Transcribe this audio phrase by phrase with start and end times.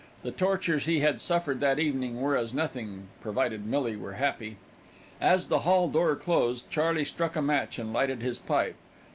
[0.23, 4.57] The tortures he had suffered that evening were as nothing, provided Millie were happy.
[5.21, 8.77] As the hall door closed, Charley struck a match and lighted his pipe.